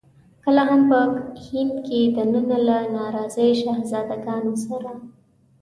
کله 0.43 0.61
هم 0.69 0.81
په 0.89 0.99
هند 1.45 1.73
کې 1.85 1.99
دننه 2.15 2.57
له 2.67 2.77
ناراضي 2.95 3.49
شهزاده 3.61 4.17
ګانو 4.25 4.53
سره. 4.65 4.91